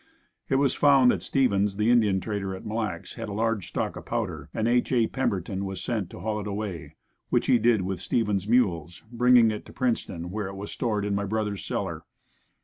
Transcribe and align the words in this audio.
It 0.49 0.55
was 0.55 0.73
found 0.73 1.11
that 1.11 1.21
Stevens 1.21 1.77
the 1.77 1.91
Indian 1.91 2.19
trader 2.19 2.55
at 2.55 2.65
Mille 2.65 2.77
Lacs 2.77 3.13
had 3.17 3.29
a 3.29 3.33
large 3.33 3.67
stock 3.67 3.95
of 3.95 4.03
powder, 4.07 4.49
and 4.51 4.67
H. 4.67 4.91
A. 4.91 5.05
Pemberton 5.05 5.63
was 5.63 5.79
sent 5.79 6.09
to 6.09 6.21
haul 6.21 6.39
it 6.39 6.47
away, 6.47 6.95
which 7.29 7.45
he 7.45 7.59
did 7.59 7.83
with 7.83 7.99
Stevens 7.99 8.47
mules, 8.47 9.03
bringing 9.11 9.51
it 9.51 9.63
to 9.67 9.73
Princeton 9.73 10.31
where 10.31 10.47
it 10.47 10.55
was 10.55 10.71
stored 10.71 11.05
in 11.05 11.13
my 11.13 11.25
brother's 11.25 11.63
cellar. 11.63 12.01